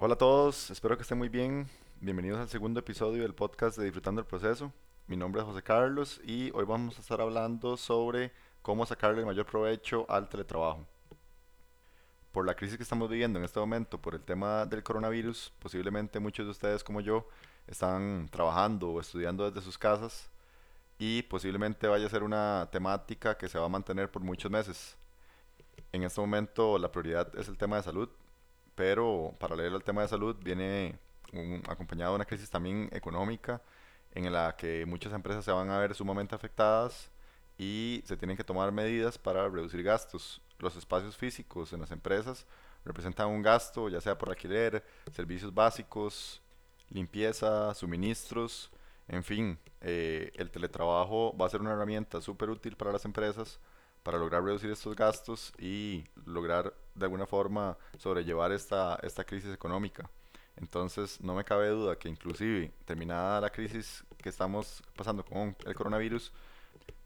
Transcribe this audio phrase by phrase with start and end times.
[0.00, 1.68] Hola a todos, espero que estén muy bien.
[2.00, 4.72] Bienvenidos al segundo episodio del podcast de Disfrutando el Proceso.
[5.08, 8.30] Mi nombre es José Carlos y hoy vamos a estar hablando sobre
[8.62, 10.86] cómo sacarle el mayor provecho al teletrabajo.
[12.30, 16.20] Por la crisis que estamos viviendo en este momento, por el tema del coronavirus, posiblemente
[16.20, 17.26] muchos de ustedes como yo
[17.66, 20.30] están trabajando o estudiando desde sus casas
[20.96, 24.96] y posiblemente vaya a ser una temática que se va a mantener por muchos meses.
[25.90, 28.08] En este momento la prioridad es el tema de salud,
[28.78, 30.96] pero paralelo al tema de salud viene
[31.32, 33.60] un, acompañado de una crisis también económica
[34.12, 37.10] en la que muchas empresas se van a ver sumamente afectadas
[37.58, 40.40] y se tienen que tomar medidas para reducir gastos.
[40.60, 42.46] Los espacios físicos en las empresas
[42.84, 46.40] representan un gasto, ya sea por alquiler, servicios básicos,
[46.88, 48.70] limpieza, suministros,
[49.08, 53.58] en fin, eh, el teletrabajo va a ser una herramienta súper útil para las empresas
[54.02, 60.08] para lograr reducir estos gastos y lograr de alguna forma sobrellevar esta, esta crisis económica.
[60.56, 65.74] Entonces no me cabe duda que inclusive terminada la crisis que estamos pasando con el
[65.74, 66.32] coronavirus,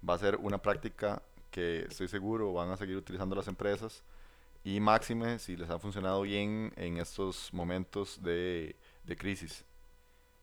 [0.09, 4.03] va a ser una práctica que estoy seguro van a seguir utilizando las empresas
[4.64, 8.77] y máxime si les ha funcionado bien en estos momentos de,
[9.19, 9.64] crisis.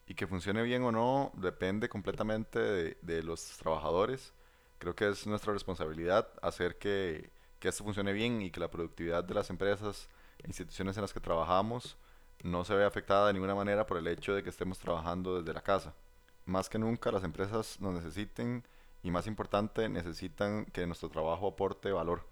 [0.05, 2.59] Y que funcione bien o no depende completamente
[3.02, 4.33] de los trabajadores.
[4.77, 9.23] Creo que es nuestra responsabilidad hacer que, que esto funcione bien y que la productividad
[9.23, 11.97] de las empresas e instituciones en las que trabajamos
[12.43, 15.53] no se ve afectada de ninguna manera por el hecho de que estemos trabajando desde
[15.53, 15.93] la casa.
[16.45, 18.63] Más que nunca las empresas nos necesiten
[19.03, 22.25] y más importante necesitan que nuestro trabajo aporte valor.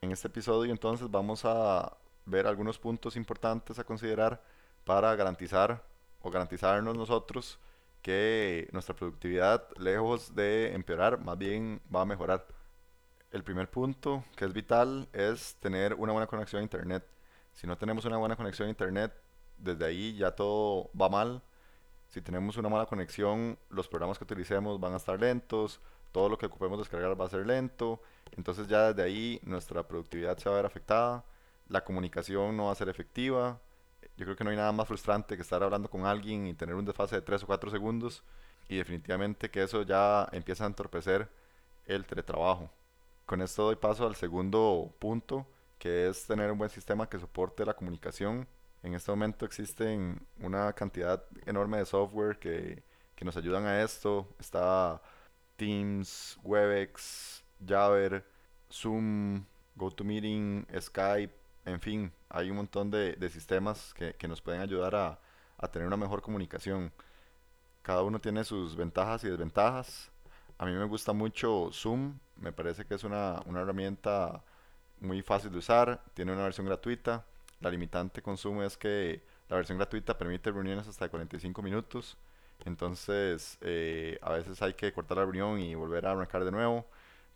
[0.00, 4.42] En este episodio entonces vamos a ver algunos puntos importantes a considerar
[4.84, 5.82] para garantizar
[6.20, 7.58] o garantizarnos nosotros
[8.02, 12.57] que nuestra productividad lejos de empeorar más bien va a mejorar.
[13.30, 17.04] El primer punto que es vital es tener una buena conexión a internet.
[17.52, 19.12] Si no tenemos una buena conexión a internet
[19.58, 21.42] desde ahí ya todo va mal.
[22.08, 25.80] Si tenemos una mala conexión, los programas que utilicemos van a estar lentos,
[26.10, 28.00] todo lo que ocupemos descargar va a ser lento,
[28.34, 31.24] entonces ya desde ahí nuestra productividad se va a ver afectada,
[31.68, 33.60] la comunicación no va a ser efectiva.
[34.16, 36.74] Yo creo que no hay nada más frustrante que estar hablando con alguien y tener
[36.74, 38.24] un desfase de 3 o 4 segundos
[38.68, 41.28] y definitivamente que eso ya empieza a entorpecer
[41.84, 42.70] el teletrabajo.
[43.28, 45.46] Con esto doy paso al segundo punto,
[45.78, 48.48] que es tener un buen sistema que soporte la comunicación
[48.82, 52.82] en este momento existen una cantidad enorme de software que,
[53.14, 54.28] que nos ayudan a esto.
[54.38, 55.02] Está
[55.56, 58.24] Teams, Webex, Jabber,
[58.70, 61.34] Zoom, GoToMeeting, Skype,
[61.64, 65.18] en fin, hay un montón de, de sistemas que, que, nos pueden ayudar a,
[65.58, 66.92] a, tener una mejor comunicación.
[67.82, 70.10] Cada uno tiene sus ventajas y desventajas.
[70.56, 74.42] A mí me gusta mucho Zoom, me parece que es una, una herramienta
[75.00, 77.24] muy fácil de usar, tiene una versión gratuita
[77.60, 82.16] la limitante consumo es que la versión gratuita permite reuniones hasta de 45 minutos.
[82.64, 86.86] Entonces, eh, a veces hay que cortar la reunión y volver a arrancar de nuevo.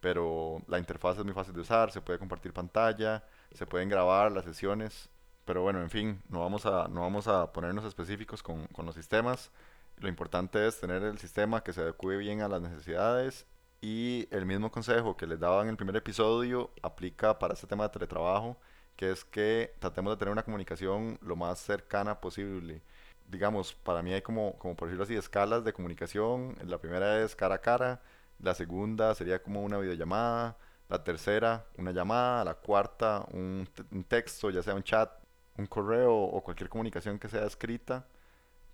[0.01, 4.33] Pero la interfaz es muy fácil de usar, se puede compartir pantalla, se pueden grabar
[4.33, 5.09] las sesiones.
[5.45, 8.95] Pero bueno, en fin, no vamos a, no vamos a ponernos específicos con, con los
[8.95, 9.51] sistemas.
[9.99, 13.47] Lo importante es tener el sistema que se adecue bien a las necesidades
[13.82, 17.84] y el mismo consejo que les daba en el primer episodio aplica para este tema
[17.84, 18.56] de teletrabajo
[18.97, 22.82] que es que tratemos de tener una comunicación lo más cercana posible.
[23.28, 26.56] Digamos, para mí hay como, como por decirlo así, escalas de comunicación.
[26.65, 28.00] La primera es cara a cara,
[28.41, 30.56] la segunda sería como una videollamada,
[30.88, 33.69] la tercera una llamada, la cuarta un,
[34.09, 35.10] texto, ya sea un chat,
[35.56, 38.06] un correo o cualquier comunicación que sea escrita.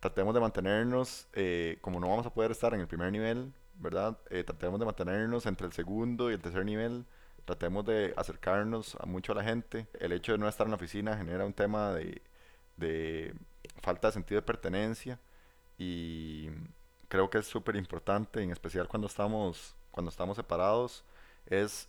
[0.00, 4.18] Tratemos de mantenernos, eh, como no vamos a poder estar en el primer nivel, ¿verdad?
[4.30, 7.04] Eh, tratemos de mantenernos entre el segundo y el tercer nivel
[7.48, 9.86] tratemos de acercarnos a mucho a la gente.
[9.98, 13.34] El hecho de no estar en la oficina genera un tema de,
[13.80, 15.18] falta de sentido de pertenencia
[15.78, 16.50] y
[17.08, 21.04] creo que es súper importante, en especial cuando estamos, cuando estamos separados,
[21.46, 21.88] es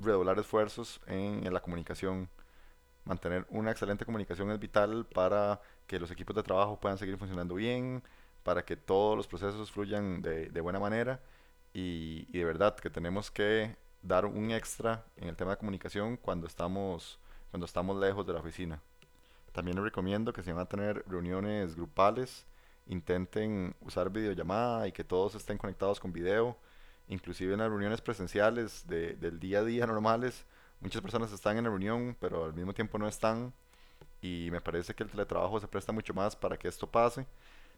[0.00, 2.28] redoblar esfuerzos en la comunicación.
[3.04, 7.54] Mantener una excelente comunicación es vital para que los equipos de trabajo puedan seguir funcionando
[7.54, 8.02] bien,
[8.42, 11.20] para que todos los procesos fluyan de, de buena manera
[11.72, 16.16] y, y, de verdad que tenemos que dar un extra en el tema de comunicación
[16.16, 17.18] cuando estamos,
[17.50, 18.80] cuando estamos lejos de la oficina.
[19.52, 22.46] También les recomiendo que si van a tener reuniones grupales,
[22.86, 26.56] intenten usar videollamada y que todos estén conectados con video.
[27.08, 30.46] Inclusive en las reuniones presenciales de, del día a día normales,
[30.80, 33.52] muchas personas están en la reunión, pero al mismo tiempo no están.
[34.22, 37.26] Y me parece que el teletrabajo se presta mucho más para que esto pase.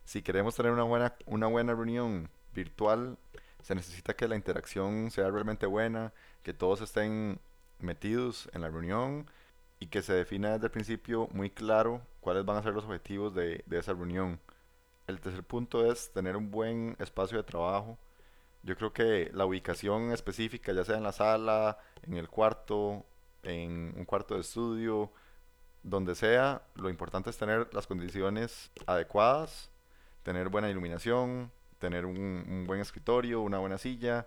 [0.05, 3.19] Si queremos tener una buena, una buena reunión virtual,
[3.63, 6.13] se necesita que la interacción sea realmente buena,
[6.43, 7.41] que todos estén
[7.79, 9.27] metidos en la reunión
[9.81, 13.35] y que se defina desde el principio muy claro cuáles van a ser los objetivos
[13.35, 14.41] de, de esa reunión.
[15.07, 17.99] El tercer punto es tener un buen espacio de trabajo.
[18.63, 23.05] Yo creo que la ubicación específica, ya sea en la sala, en el cuarto,
[23.43, 25.11] en un cuarto de estudio,
[25.83, 29.71] donde sea, lo importante es tener las condiciones adecuadas,
[30.25, 34.27] tener buena iluminación, tener un, un buen escritorio, una buena silla.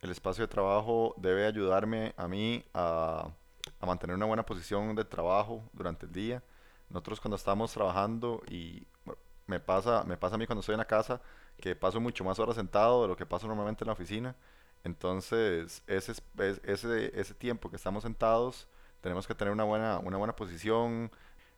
[0.00, 3.30] El espacio de trabajo debe ayudarme a mí a,
[3.86, 6.42] mantener una buena posición de trabajo durante el día.
[6.90, 8.86] Nosotros cuando estamos trabajando y
[9.46, 11.20] me pasa, me pasa a mí cuando estoy en la casa
[11.60, 14.36] que paso mucho más horas sentado de lo que paso normalmente en la oficina.
[14.84, 18.68] Entonces, ese, es- es- ese, ese tiempo que estamos sentados,
[19.00, 21.10] tenemos que tener una buena, una buena posición,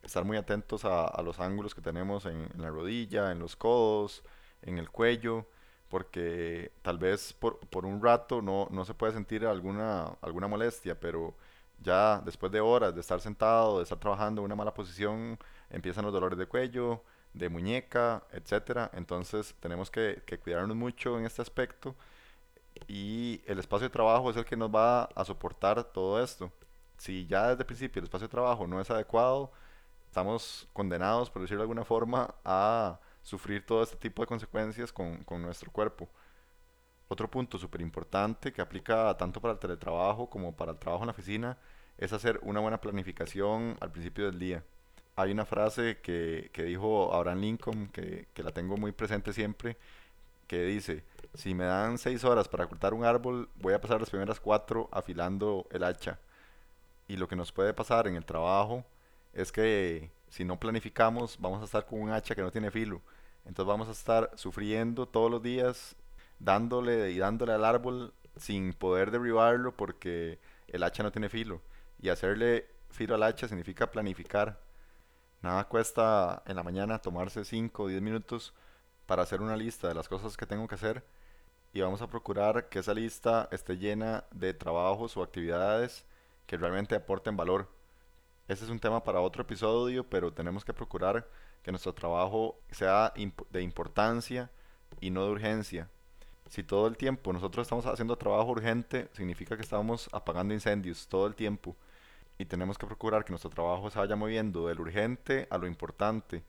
[0.07, 4.23] estar muy atentos a, los ángulos que tenemos en, en la rodilla, en los codos,
[4.61, 5.45] en el cuello,
[5.89, 10.99] porque tal vez por, por un rato no, no se puede sentir alguna, alguna molestia,
[10.99, 11.35] pero
[11.79, 15.37] ya después de horas de estar sentado, de estar trabajando en una mala posición,
[15.69, 18.89] empiezan los dolores de cuello, de muñeca, etcétera.
[18.93, 21.95] Entonces tenemos que, que cuidarnos mucho en este aspecto
[22.87, 26.51] y el espacio de trabajo es el que nos va a soportar todo esto.
[26.97, 29.51] Si ya desde el principio el espacio de trabajo no es adecuado,
[30.17, 35.23] estamos condenados, por decirlo de alguna forma, a sufrir todo este tipo de consecuencias con,
[35.43, 36.09] nuestro cuerpo.
[37.07, 41.07] Otro punto súper importante que aplica tanto para el teletrabajo como para el trabajo en
[41.07, 41.59] la oficina
[41.99, 44.63] es hacer una buena planificación al principio del día.
[45.15, 49.77] Hay una frase que, que dijo Abraham Lincoln, que, que la tengo muy presente siempre,
[50.47, 51.03] que dice,
[51.35, 54.89] si me dan seis horas para cortar un árbol, voy a pasar las primeras cuatro
[54.91, 56.17] afilando el hacha.
[57.07, 58.83] Y lo que nos puede pasar en el trabajo
[59.33, 63.01] es que si no planificamos, vamos a estar con un hacha que no tiene filo.
[63.45, 65.95] Entonces vamos a estar sufriendo todos los días,
[66.39, 71.61] dándole y dándole al árbol sin poder derribarlo porque el hacha no tiene filo.
[72.01, 74.59] Y hacerle filo al hacha significa planificar.
[75.41, 78.53] Nada cuesta en la mañana tomarse 5 o 10 minutos
[79.05, 81.03] para hacer una lista de las cosas que tengo que hacer
[81.73, 86.05] y vamos a procurar que esa lista esté llena de trabajos o actividades
[86.45, 87.69] que realmente aporten valor.
[88.47, 91.27] Este es un tema para otro episodio, pero tenemos que procurar
[91.63, 93.11] que nuestro trabajo sea
[93.49, 94.49] de importancia
[95.01, 95.89] y no de urgencia.
[96.47, 101.27] Si todo el tiempo nosotros estamos haciendo trabajo urgente, significa que estamos apagando incendios todo
[101.27, 101.75] el tiempo
[102.37, 106.41] y tenemos que procurar que nuestro trabajo se vaya moviendo del urgente a lo importante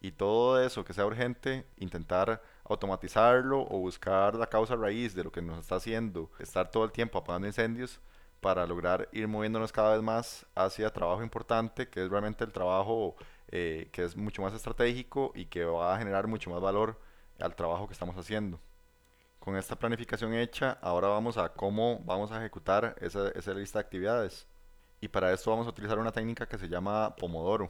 [0.00, 5.30] y todo eso que sea urgente, intentar automatizarlo o buscar la causa raíz de lo
[5.30, 8.00] que nos está haciendo, estar todo el tiempo apagando incendios
[8.44, 13.16] para lograr ir moviéndonos cada vez más hacia trabajo importante, que es realmente el trabajo
[13.48, 17.00] eh, que es mucho más estratégico y que va a generar mucho más valor
[17.40, 18.60] al trabajo que estamos haciendo.
[19.38, 24.46] Con esta planificación hecha, ahora vamos a cómo vamos a ejecutar esa, lista de actividades.
[25.00, 27.68] Y para esto vamos a utilizar una técnica que se llama Pomodoro.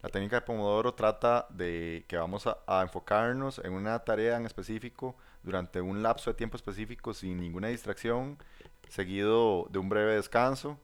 [0.00, 4.46] La técnica de Pomodoro trata de que vamos a, a enfocarnos en una tarea en
[4.46, 8.38] específico durante un lapso de tiempo específico sin ninguna distracción,
[8.88, 10.78] seguido de un breve descanso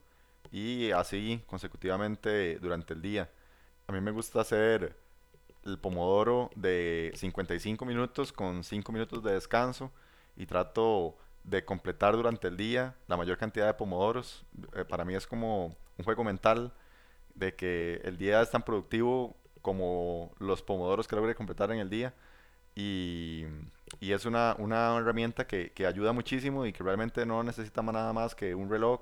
[0.51, 3.29] y así consecutivamente durante el día.
[3.87, 4.95] A mí me gusta hacer
[5.65, 9.91] el pomodoro de 55 minutos con 5 minutos de descanso
[10.35, 14.45] y trato de completar durante el día la mayor cantidad de pomodoros.
[14.75, 16.73] Eh, para mí es como un juego mental
[17.35, 21.89] de que el día es tan productivo como los pomodoros que logre completar en el
[21.89, 22.13] día
[22.75, 23.45] y,
[23.99, 28.13] y es una, una herramienta que, que ayuda muchísimo y que realmente no necesita nada
[28.13, 29.01] más que un reloj,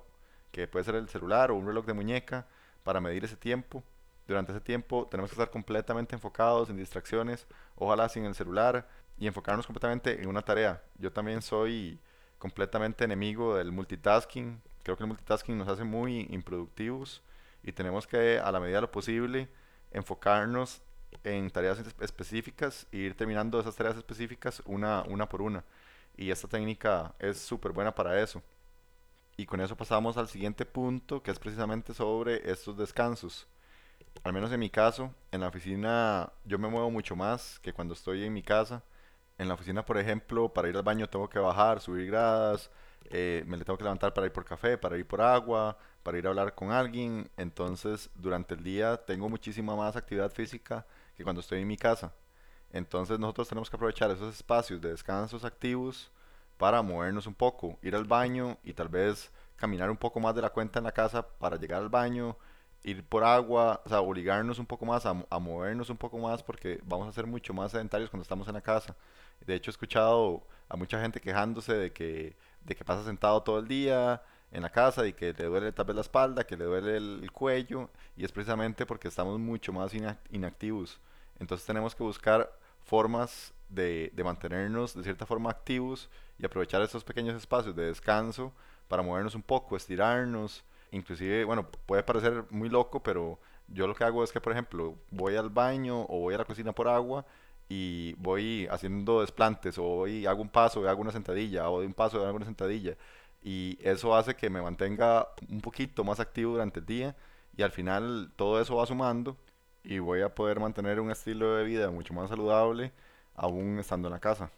[0.51, 2.47] que puede ser el celular o un reloj de muñeca
[2.83, 3.83] para medir ese tiempo.
[4.27, 9.27] Durante ese tiempo tenemos que estar completamente enfocados, sin distracciones, ojalá sin el celular y
[9.27, 10.81] enfocarnos completamente en una tarea.
[10.97, 11.99] Yo también soy
[12.37, 14.61] completamente enemigo del multitasking.
[14.83, 17.21] Creo que el multitasking nos hace muy improductivos
[17.63, 19.49] y tenemos que, a la medida de lo posible,
[19.91, 20.81] enfocarnos
[21.23, 25.63] en tareas es- específicas e ir terminando esas tareas específicas una, una por una.
[26.17, 28.41] Y esta técnica es súper buena para eso.
[29.37, 33.47] Y con eso pasamos al siguiente punto, que es precisamente sobre estos descansos.
[34.23, 37.93] Al menos en mi caso, en la oficina yo me muevo mucho más que cuando
[37.93, 38.83] estoy en mi casa.
[39.37, 42.69] En la oficina, por ejemplo, para ir al baño tengo que bajar, subir gradas,
[43.05, 46.17] eh, me le tengo que levantar para ir por café, para ir por agua, para
[46.19, 47.29] ir a hablar con alguien.
[47.37, 50.85] Entonces, durante el día tengo muchísima más actividad física
[51.23, 52.13] cuando estoy en mi casa.
[52.71, 56.11] Entonces, nosotros tenemos que aprovechar esos espacios de descansos activos
[56.57, 60.41] para movernos un poco, ir al baño y tal vez caminar un poco más de
[60.41, 62.37] la cuenta en la casa para llegar al baño,
[62.83, 66.79] ir por agua, o sea, obligarnos un poco más a movernos un poco más porque
[66.83, 68.95] vamos a ser mucho más sedentarios cuando estamos en la casa.
[69.45, 73.59] De hecho, he escuchado a mucha gente quejándose de que, de que pasa sentado todo
[73.59, 76.65] el día, en la casa y que le duele tal vez la espalda, que le
[76.65, 79.93] duele el, cuello, y es precisamente porque estamos mucho más
[80.29, 80.99] inactivos.
[81.41, 82.55] Entonces tenemos que buscar
[82.85, 86.07] formas de, mantenernos de cierta forma activos
[86.37, 88.53] y aprovechar esos pequeños espacios de descanso
[88.87, 90.63] para movernos un poco, estirarnos.
[90.91, 94.95] Inclusive, bueno, puede parecer muy loco, pero yo lo que hago es que, por ejemplo,
[95.09, 97.25] voy al baño o voy a la cocina por agua
[97.67, 101.93] y voy haciendo desplantes o voy, hago un paso hago una sentadilla o de un
[101.93, 102.97] paso hago una sentadilla
[103.41, 107.15] y eso hace que me mantenga un poquito más activo durante el día
[107.55, 109.37] y al final todo eso va sumando
[109.83, 112.91] y voy a poder mantener un estilo de vida mucho más saludable
[113.35, 114.51] aún estando en la casa.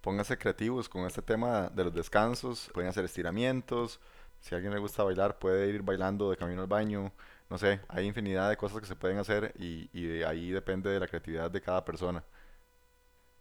[0.00, 4.00] Pónganse creativos con este tema de los descansos, pueden hacer estiramientos,
[4.40, 7.12] si a alguien le gusta bailar puede ir bailando de camino al baño,
[7.50, 10.90] no sé, hay infinidad de cosas que se pueden hacer y, y de ahí depende
[10.90, 12.22] de la creatividad de cada persona.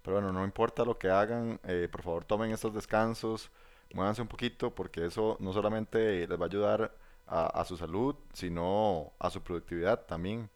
[0.01, 3.51] Pero bueno, no importa lo que hagan, eh, por favor tomen estos descansos,
[3.93, 6.95] muévanse un poquito porque eso no solamente les va a ayudar
[7.27, 10.49] a, a su salud, sino a su productividad también.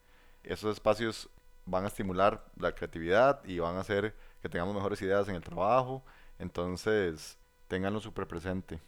[0.44, 1.30] Esos espacios
[1.66, 5.44] van a estimular la creatividad y van a hacer que tengamos mejores ideas en el
[5.44, 6.04] trabajo.
[6.40, 8.80] Entonces, ténganlo súper presente.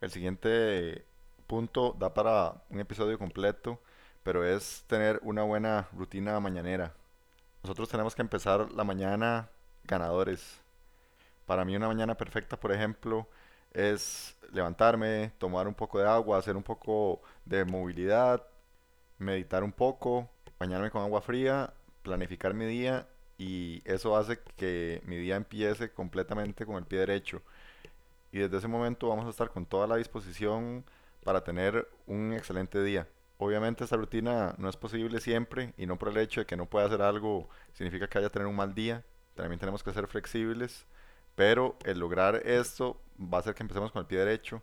[0.00, 1.06] El siguiente
[1.46, 3.80] punto da para un episodio completo,
[4.22, 6.94] pero es tener una buena rutina mañanera.
[7.62, 9.48] Nosotros tenemos que empezar la mañana
[9.84, 10.60] ganadores.
[11.46, 13.28] Para mí una mañana perfecta, por ejemplo,
[13.72, 18.42] es levantarme, tomar un poco de agua, hacer un poco de movilidad,
[19.18, 21.72] meditar un poco, bañarme con agua fría,
[22.02, 23.06] planificar mi día
[23.38, 27.42] y eso hace que mi día empiece completamente con el pie derecho.
[28.32, 30.84] Y desde ese momento vamos a estar con toda la disposición
[31.24, 33.08] para tener un excelente día.
[33.38, 36.66] Obviamente esta rutina no es posible siempre y no por el hecho de que no
[36.66, 39.04] pueda hacer algo significa que haya tener un mal día
[39.36, 40.86] también tenemos que ser flexibles,
[41.36, 44.62] pero el lograr esto va a hacer que empecemos con el pie derecho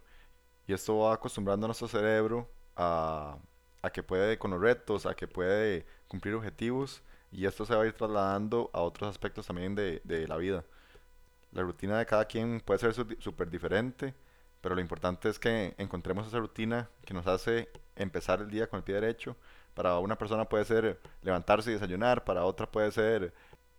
[0.68, 3.38] y esto va acostumbrando a nuestro cerebro a,
[3.90, 7.86] que puede con los retos, a que puede cumplir objetivos y esto se va a
[7.86, 10.64] ir trasladando a otros aspectos también de, de la vida.
[11.52, 14.14] La rutina de cada quien puede ser súper diferente,
[14.62, 18.78] pero lo importante es que encontremos esa rutina que nos hace empezar el día con
[18.78, 19.36] el pie derecho.
[19.74, 23.34] Para una persona puede ser levantarse y desayunar, para otra puede ser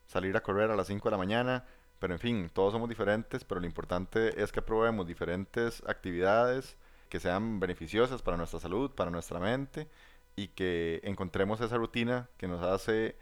[0.06, 1.64] salir a correr a las 5 de la mañana,
[1.98, 6.76] pero en fin, todos somos diferentes, pero lo importante es que probemos diferentes actividades
[7.14, 9.86] que sean beneficiosas para nuestra salud, para nuestra mente
[10.34, 13.14] y que encontremos esa rutina que nos hace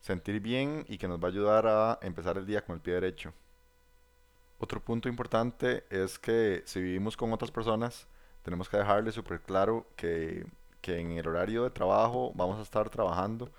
[0.00, 2.92] sentir bien y que nos va a ayudar a empezar el día con el pie
[2.92, 3.32] derecho.
[4.58, 8.06] Otro punto importante es que si vivimos con otras personas,
[8.42, 10.44] tenemos que dejarles súper claro que,
[10.82, 13.50] que en el horario de trabajo vamos a estar trabajando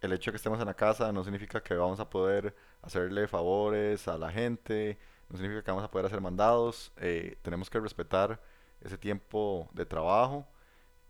[0.00, 3.28] el hecho de que estemos en la casa no significa que vamos a poder hacerle
[3.28, 4.98] favores a la gente,
[5.28, 8.40] no significa que vamos a poder hacer mandados, eh, tenemos que respetar
[8.80, 10.46] ese tiempo de trabajo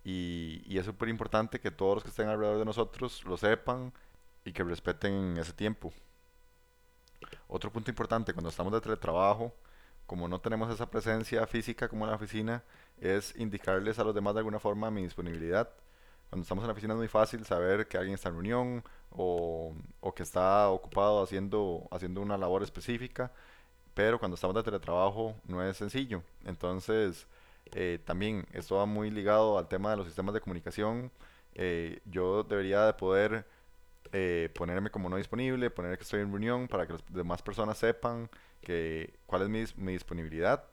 [0.05, 3.93] y, es súper importante que todos los que estén alrededor de nosotros lo sepan
[4.45, 5.93] y que respeten ese tiempo.
[7.49, 9.53] Otro punto importante cuando estamos de teletrabajo,
[10.07, 12.63] como no tenemos esa presencia física como en la oficina,
[12.99, 15.69] es indicarles a los demás de alguna forma mi disponibilidad
[16.29, 19.75] cuando estamos en la oficina es muy fácil saber que alguien está en reunión o,
[20.01, 23.33] o que está ocupado haciendo, haciendo una labor específica,
[23.95, 26.23] pero cuando estamos de teletrabajo no es sencillo.
[26.45, 27.27] Entonces,
[27.75, 31.11] eh, también esto va muy ligado al tema de los sistemas de comunicación.
[31.55, 33.47] Eh, yo debería de poder
[34.13, 37.79] eh, ponerme como no disponible, poner que estoy en reunión para que las demás personas
[37.79, 38.31] sepan
[38.61, 40.65] que, cuál es mi, mi disponibilidad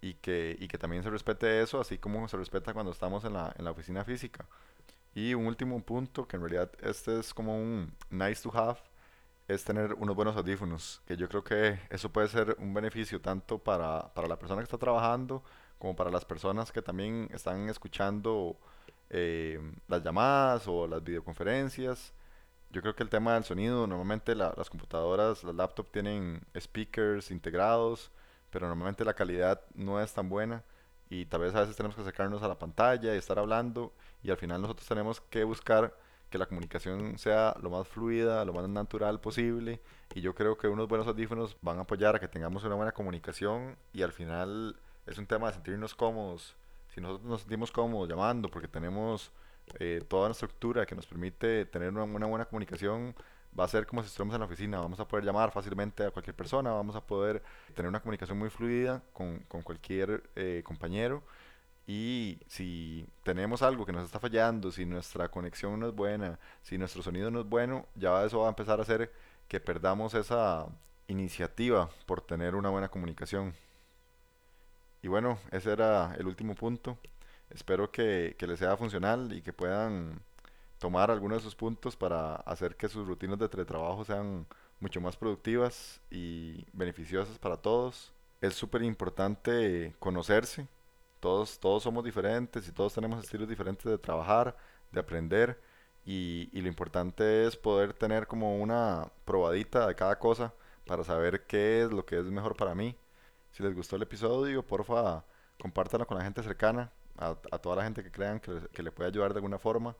[0.00, 3.32] y que, y que también se respete eso, así como se respeta cuando estamos en
[3.34, 4.46] la, en la oficina física.
[5.14, 8.78] Y un último punto, que en realidad este es como un nice to have,
[9.48, 13.58] es tener unos buenos audífonos, que yo creo que eso puede ser un beneficio tanto
[13.58, 15.42] para, para la persona que está trabajando
[15.78, 18.56] como para las personas que también están escuchando
[19.10, 22.12] eh, las llamadas o las videoconferencias.
[22.70, 28.10] Yo creo que el tema del sonido, normalmente las computadoras, las laptops tienen speakers integrados,
[28.50, 30.64] pero normalmente la calidad no es tan buena
[31.08, 33.92] y tal vez a veces tenemos que acercarnos a la pantalla y estar hablando
[34.22, 35.96] y al final nosotros tenemos que buscar
[36.30, 39.80] que la comunicación sea lo más fluida, lo más natural posible
[40.14, 42.92] y yo creo que unos buenos audífonos van a apoyar a que tengamos una buena
[42.92, 46.54] comunicación y al final es un tema de sentirnos cómodos.
[46.94, 49.30] Si nosotros nos sentimos cómodos llamando porque tenemos
[49.78, 53.14] eh, toda una estructura que nos permite tener una, buena comunicación,
[53.58, 56.10] va a ser como si estuviéramos en la oficina, vamos a poder llamar fácilmente a
[56.10, 57.42] cualquier persona, vamos a poder
[57.74, 61.22] tener una comunicación muy fluida con, con cualquier eh, compañero
[61.86, 66.78] y si tenemos algo que nos está fallando, si nuestra conexión no es buena, si
[66.78, 69.12] nuestro sonido no es bueno, ya eso va a empezar a hacer
[69.46, 70.66] que perdamos esa
[71.06, 73.54] iniciativa por tener una buena comunicación.
[75.06, 76.98] Y bueno, ese era el último punto.
[77.50, 80.20] Espero que, que les sea funcional y que puedan
[80.80, 84.48] tomar algunos de esos puntos para hacer que sus rutinas de teletrabajo sean
[84.80, 88.12] mucho más productivas y beneficiosas para todos.
[88.40, 90.66] Es súper importante conocerse.
[91.20, 94.56] Todos, todos somos diferentes y todos tenemos estilos diferentes de trabajar,
[94.90, 95.60] de aprender.
[96.04, 100.52] Y, y lo importante es poder tener como una probadita de cada cosa
[100.84, 102.96] para saber qué es lo que es mejor para mí.
[103.56, 105.24] Si les gustó el episodio, porfa,
[105.58, 108.92] compártanlo con la gente cercana, a, a toda la gente que crean que, que le
[108.92, 109.96] puede ayudar de alguna forma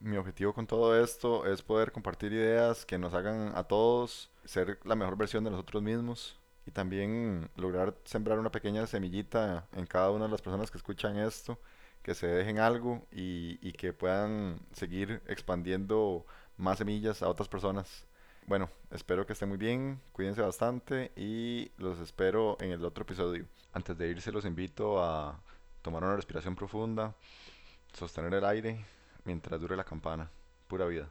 [0.00, 4.78] mi objetivo con todo esto es poder compartir ideas que nos hagan a todos ser
[4.84, 10.10] la mejor versión de nosotros mismos y también lograr sembrar una pequeña semillita en cada
[10.10, 11.58] una de las personas que escuchan esto,
[12.02, 16.26] que se dejen algo y, y que puedan seguir expandiendo
[16.56, 18.05] más semillas a otras personas.
[18.46, 23.44] Bueno, espero que estén muy bien, cuídense bastante y los espero en el otro episodio.
[23.72, 25.40] Antes de irse los invito a
[25.82, 27.16] tomar una respiración profunda,
[27.92, 28.84] sostener el aire
[29.24, 30.30] mientras dure la campana.
[30.68, 31.10] Pura vida.